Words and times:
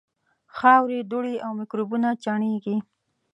خاورې، 0.55 0.99
دوړې 1.11 1.35
او 1.45 1.51
میکروبونه 1.59 2.09
چاڼېږي. 2.23 2.77